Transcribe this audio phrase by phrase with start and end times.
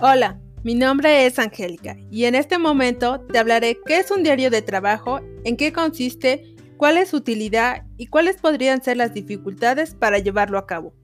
[0.00, 4.48] Hola, mi nombre es Angélica y en este momento te hablaré qué es un diario
[4.48, 9.96] de trabajo, en qué consiste, cuál es su utilidad y cuáles podrían ser las dificultades
[9.96, 10.94] para llevarlo a cabo.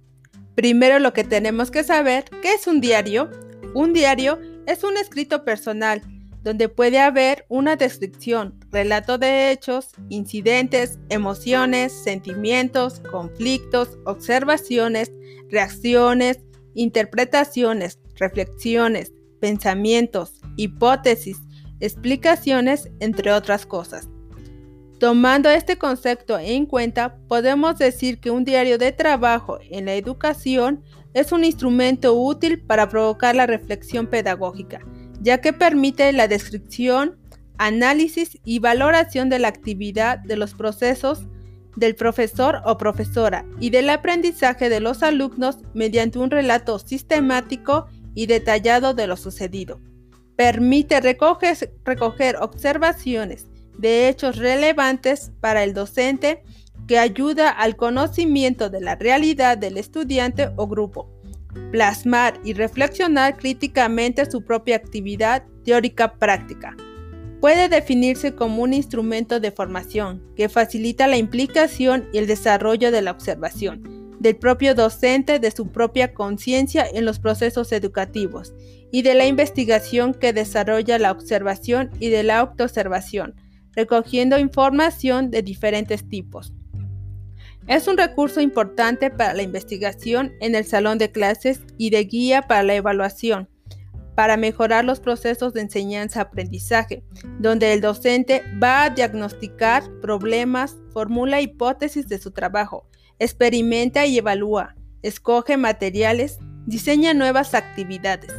[0.54, 3.32] Primero lo que tenemos que saber, ¿qué es un diario?
[3.74, 4.38] Un diario
[4.68, 6.00] es un escrito personal
[6.44, 15.10] donde puede haber una descripción, relato de hechos, incidentes, emociones, sentimientos, conflictos, observaciones,
[15.50, 16.38] reacciones,
[16.74, 21.38] interpretaciones, reflexiones, pensamientos, hipótesis,
[21.80, 24.08] explicaciones, entre otras cosas.
[24.98, 30.82] Tomando este concepto en cuenta, podemos decir que un diario de trabajo en la educación
[31.12, 34.80] es un instrumento útil para provocar la reflexión pedagógica,
[35.20, 37.18] ya que permite la descripción,
[37.58, 41.26] análisis y valoración de la actividad de los procesos
[41.76, 48.26] del profesor o profesora y del aprendizaje de los alumnos mediante un relato sistemático y
[48.26, 49.80] detallado de lo sucedido.
[50.36, 53.46] Permite recoger, observaciones
[53.78, 56.42] de hechos relevantes para el docente
[56.88, 61.08] que ayuda al conocimiento de la realidad del estudiante o grupo,
[61.70, 66.76] plasmar y reflexionar críticamente su propia actividad teórica práctica.
[67.40, 73.02] Puede definirse como un instrumento de formación que facilita la implicación y el desarrollo de
[73.02, 78.54] la observación, del propio docente de su propia conciencia en los procesos educativos
[78.90, 83.34] y de la investigación que desarrolla la observación y de la autoobservación,
[83.72, 86.54] recogiendo información de diferentes tipos.
[87.66, 92.40] Es un recurso importante para la investigación en el salón de clases y de guía
[92.40, 93.50] para la evaluación,
[94.14, 97.04] para mejorar los procesos de enseñanza-aprendizaje,
[97.40, 102.88] donde el docente va a diagnosticar problemas, formula hipótesis de su trabajo,
[103.18, 108.32] experimenta y evalúa, escoge materiales, diseña nuevas actividades.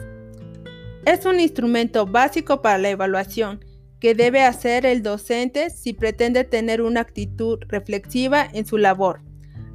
[1.06, 3.64] Es un instrumento básico para la evaluación
[4.00, 9.22] que debe hacer el docente si pretende tener una actitud reflexiva en su labor.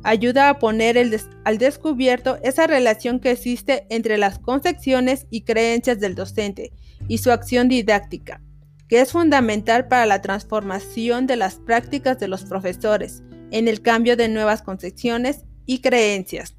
[0.02, 0.98] Ayuda a poner
[1.44, 6.72] al descubierto esa relación que existe entre las concepciones y creencias del docente
[7.06, 8.40] y su acción didáctica,
[8.88, 14.16] que es fundamental para la transformación de las prácticas de los profesores en el cambio
[14.16, 16.54] de nuevas concepciones y creencias.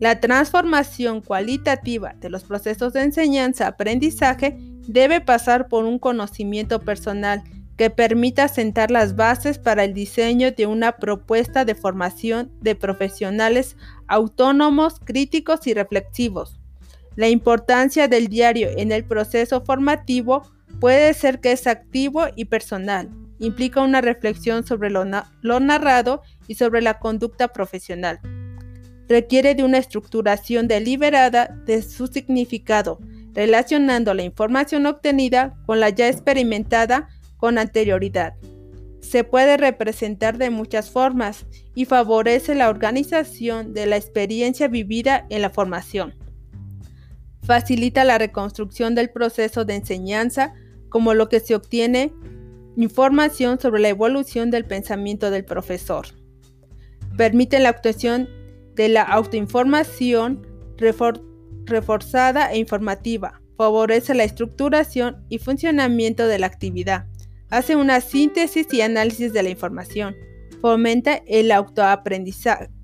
[0.00, 4.56] La transformación cualitativa de los procesos de enseñanza-aprendizaje
[4.88, 7.42] debe pasar por un conocimiento personal
[7.76, 13.76] que permita sentar las bases para el diseño de una propuesta de formación de profesionales
[14.08, 16.60] autónomos, críticos y reflexivos.
[17.16, 20.42] La importancia del diario en el proceso formativo
[20.80, 23.08] puede ser que es activo y personal,
[23.42, 25.04] implica una reflexión sobre lo,
[25.60, 28.20] narrado y sobre la conducta profesional.
[29.08, 33.00] Requiere de una estructuración deliberada de su significado,
[33.34, 38.34] relacionando la información obtenida con la ya experimentada con anterioridad.
[39.00, 45.42] Se puede representar de muchas formas y favorece la organización de la experiencia vivida en
[45.42, 46.14] la formación.
[47.42, 50.54] Facilita la reconstrucción del proceso de enseñanza
[50.88, 52.12] como lo que se obtiene
[52.76, 56.06] Información sobre la evolución del pensamiento del profesor.
[57.18, 58.28] Permite la actuación
[58.74, 60.46] de la autoinformación
[61.66, 63.42] reforzada e informativa.
[63.58, 67.06] Favorece la estructuración y funcionamiento de la actividad.
[67.50, 70.16] Hace una síntesis y análisis de la información.
[70.62, 71.52] Fomenta el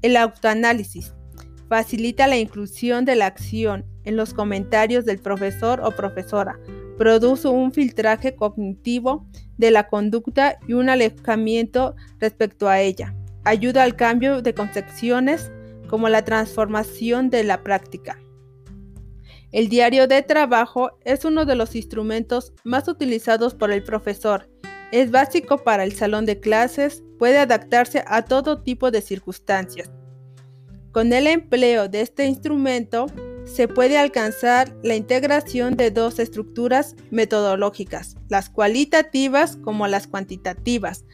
[0.02, 1.14] el autoanálisis.
[1.70, 6.58] Facilita la inclusión de la acción en los comentarios del profesor o profesora.
[6.98, 9.26] Produce un filtraje cognitivo
[9.58, 13.14] de la conducta y un alejamiento respecto a ella.
[13.44, 15.50] Ayuda al cambio de concepciones
[15.88, 18.18] como la transformación de la práctica.
[19.50, 24.48] El diario de trabajo es uno de los instrumentos más utilizados por el profesor.
[24.92, 29.90] Es básico para el salón de clases, puede adaptarse a todo tipo de circunstancias.
[30.92, 33.06] Con el empleo de este instrumento,
[33.48, 41.04] se puede alcanzar la integración de dos estructuras metodológicas, las cualitativas como las cuantitativas.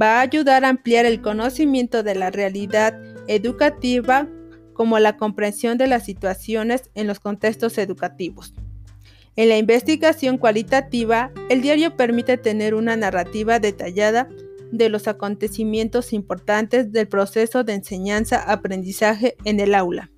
[0.00, 4.28] Va a ayudar a ampliar el conocimiento de la realidad educativa
[4.74, 8.54] como la comprensión de las situaciones en los contextos educativos.
[9.34, 14.28] En la investigación cualitativa, el diario permite tener una narrativa detallada
[14.70, 20.10] de los acontecimientos importantes del proceso de enseñanza-aprendizaje en el aula.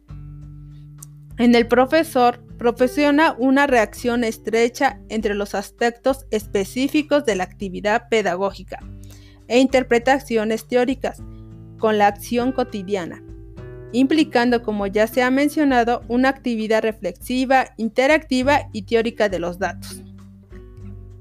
[1.41, 8.79] En el profesor proporciona una reacción estrecha entre los aspectos específicos de la actividad pedagógica
[9.49, 11.23] e interpretaciones teóricas
[11.79, 13.25] con la acción cotidiana.
[13.93, 20.03] implicando, como ya se ha mencionado, una actividad reflexiva, interactiva y teórica de los datos.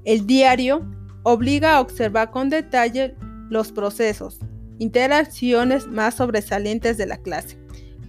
[0.04, 0.86] El diario
[1.24, 3.16] obliga a observar con detalle
[3.48, 4.38] los procesos,
[4.78, 7.58] interacciones más sobresalientes de la clase,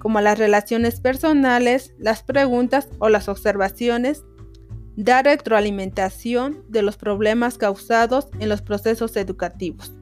[0.02, 4.24] como las relaciones personales, las preguntas o las observaciones,
[4.96, 9.94] dar retroalimentación de los problemas causados en los procesos educativos.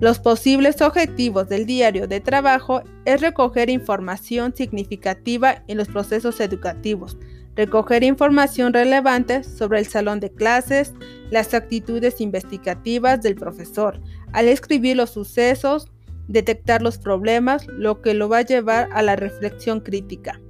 [0.00, 7.16] Los posibles objetivos del diario de trabajo es recoger información significativa en los procesos educativos,
[7.54, 10.92] recoger información relevante sobre el salón de clases,
[11.30, 13.98] las actitudes investigativas del profesor,
[14.32, 15.90] al escribir los sucesos,
[16.28, 20.40] detectar los problemas, lo que lo va a llevar a la reflexión crítica.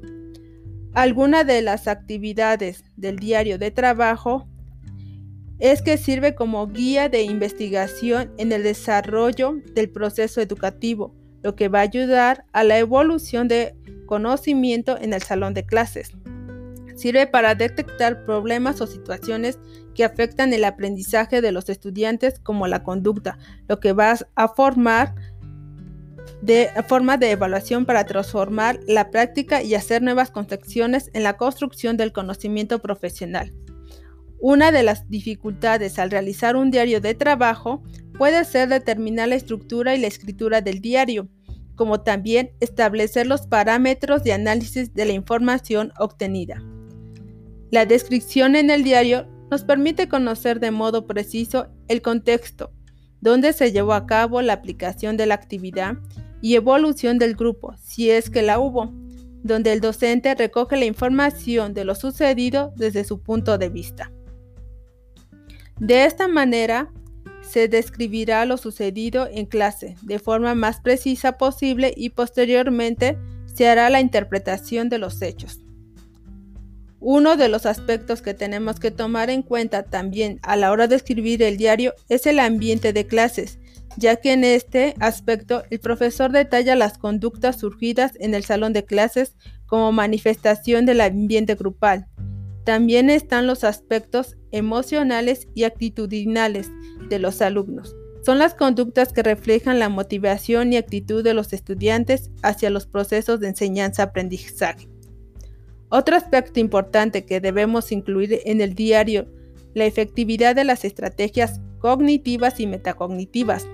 [0.94, 4.48] Alguna de las actividades del diario de trabajo
[5.58, 11.68] es que sirve como guía de investigación en el desarrollo del proceso educativo, lo que
[11.68, 13.74] va a ayudar a la evolución de
[14.06, 16.12] conocimiento en el salón de clases.
[16.94, 19.58] Sirve para detectar problemas o situaciones
[19.94, 23.38] que afectan el aprendizaje de los estudiantes como la conducta,
[23.68, 25.14] lo que va a formar
[26.46, 31.96] de forma de evaluación para transformar la práctica y hacer nuevas concepciones en la construcción
[31.96, 33.52] del conocimiento profesional.
[34.38, 37.82] Una de las dificultades al realizar un diario de trabajo
[38.16, 41.28] puede ser determinar la estructura y la escritura del diario,
[41.74, 46.62] como también establecer los parámetros de análisis de la información obtenida.
[47.72, 52.70] La descripción en el diario nos permite conocer de modo preciso el contexto,
[53.20, 55.96] donde se llevó a cabo la aplicación de la actividad
[56.40, 58.92] y evolución del grupo, si es que la hubo,
[59.42, 64.12] donde el docente recoge la información de lo sucedido desde su punto de vista.
[65.78, 66.90] De esta manera,
[67.42, 73.18] se describirá lo sucedido en clase de forma más precisa posible y posteriormente
[73.54, 75.60] se hará la interpretación de los hechos.
[76.98, 80.96] Uno de los aspectos que tenemos que tomar en cuenta también a la hora de
[80.96, 83.58] escribir el diario es el ambiente de clases,
[83.96, 88.84] ya que en este aspecto el profesor detalla las conductas surgidas en el salón de
[88.84, 92.06] clases como manifestación del ambiente grupal,
[92.64, 96.70] también están los aspectos emocionales y actitudinales
[97.08, 97.94] de los alumnos.
[98.24, 103.38] Son las conductas que reflejan la motivación y actitud de los estudiantes hacia los procesos
[103.38, 104.88] de enseñanza-aprendizaje.
[105.90, 109.28] Otro aspecto importante que debemos incluir en el diario,
[109.74, 113.66] la efectividad de las estrategias cognitivas y metacognitivas.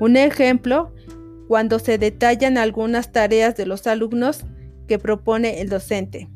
[0.00, 0.92] Un ejemplo,
[1.48, 4.44] cuando se detallan algunas tareas de los alumnos
[4.86, 6.28] que propone el docente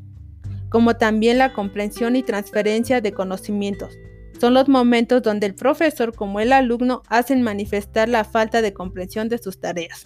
[0.75, 3.97] como también la comprensión y transferencia de conocimientos.
[4.41, 9.29] Son los momentos donde el profesor como el alumno hacen manifestar la falta de comprensión
[9.29, 10.03] de sus tareas.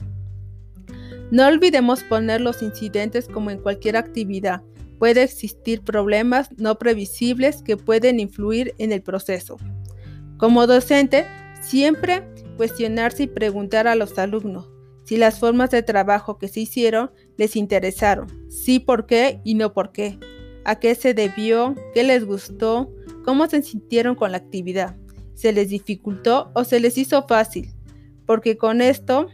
[1.32, 4.62] No olvidemos poner los incidentes como en cualquier actividad.
[5.00, 9.58] Puede existir problemas no previsibles que pueden influir en el proceso.
[10.40, 11.28] Como docente,
[11.62, 12.28] siempre
[12.58, 14.72] cuestionarse y preguntar a los alumnos
[15.04, 19.74] si las formas de trabajo que se hicieron les interesaron, sí por qué y no
[19.74, 20.20] por qué
[20.66, 22.94] a qué se debió, qué les gustó,
[23.26, 24.96] cómo se sintieron con la actividad,
[25.34, 27.74] se les dificultó o se les hizo fácil,
[28.28, 29.28] porque con esto,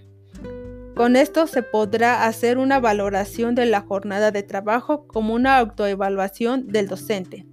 [0.96, 6.68] con esto se podrá hacer una valoración de la jornada de trabajo como una autoevaluación
[6.68, 7.46] del docente.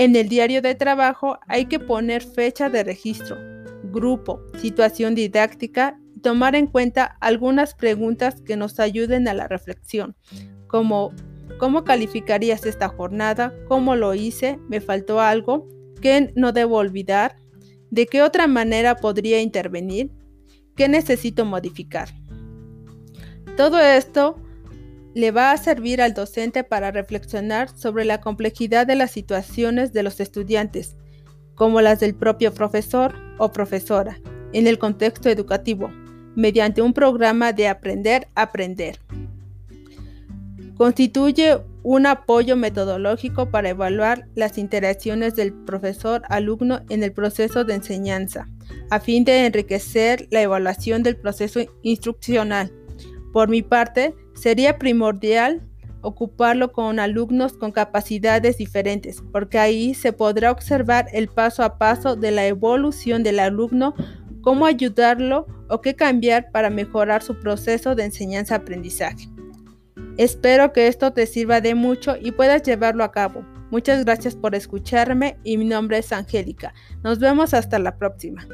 [0.00, 3.36] En el diario de trabajo hay que poner fecha de registro,
[3.82, 10.14] grupo, situación didáctica y tomar en cuenta algunas preguntas que nos ayuden a la reflexión,
[10.68, 11.12] como
[11.58, 13.52] ¿Cómo calificarías esta jornada?
[13.66, 14.60] ¿Cómo lo hice?
[14.68, 15.66] ¿Me faltó algo?
[16.00, 17.34] ¿Qué no debo olvidar?
[17.90, 20.12] ¿De qué otra manera podría intervenir?
[20.76, 22.10] ¿Qué necesito modificar?
[23.56, 24.40] Todo esto
[25.14, 30.02] le va a servir al docente para reflexionar sobre la complejidad de las situaciones de
[30.02, 30.96] los estudiantes,
[31.54, 34.18] como las del propio profesor o profesora,
[34.52, 35.90] en el contexto educativo,
[36.36, 39.00] mediante un programa de aprender-aprender.
[40.76, 48.46] Constituye un apoyo metodológico para evaluar las interacciones del profesor-alumno en el proceso de enseñanza,
[48.90, 52.72] a fin de enriquecer la evaluación del proceso instruccional.
[53.32, 55.62] Por mi parte, sería primordial
[56.00, 62.16] ocuparlo con alumnos con capacidades diferentes, porque ahí se podrá observar el paso a paso
[62.16, 63.94] de la evolución del alumno,
[64.40, 69.28] cómo ayudarlo o qué cambiar para mejorar su proceso de enseñanza-aprendizaje.
[70.16, 73.44] Espero que esto te sirva de mucho y puedas llevarlo a cabo.
[73.70, 76.72] Muchas gracias por escucharme y mi nombre es Angélica.
[77.04, 78.46] Nos vemos hasta la próxima.